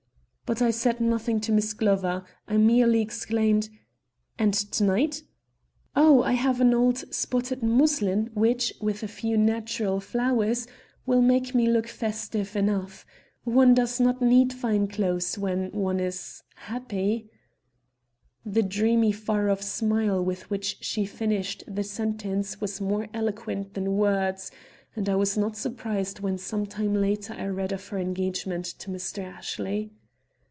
[0.51, 2.25] But I said nothing to Miss Glover.
[2.45, 3.69] I merely exclaimed:
[4.37, 5.23] "And to night?"
[5.95, 10.67] "Oh, I have an old spotted muslin which, with a few natural flowers,
[11.05, 13.05] will make me look festive enough.
[13.45, 17.29] One does not need fine clothes when one is happy."
[18.45, 23.95] The dreamy far off smile with which she finished the sentence was more eloquent than
[23.95, 24.51] words,
[24.97, 28.89] and I was not surprised when some time later I read of her engagement to
[28.89, 29.23] Mr.
[29.23, 29.93] Ashley.